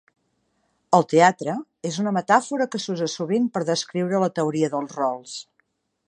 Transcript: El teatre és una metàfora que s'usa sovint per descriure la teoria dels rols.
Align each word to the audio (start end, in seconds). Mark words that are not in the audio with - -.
El 0.99 1.03
teatre 1.11 1.57
és 1.89 1.99
una 2.03 2.13
metàfora 2.15 2.67
que 2.75 2.81
s'usa 2.85 3.09
sovint 3.17 3.45
per 3.57 3.63
descriure 3.69 4.23
la 4.25 4.31
teoria 4.39 4.71
dels 4.77 4.97
rols. 5.01 5.37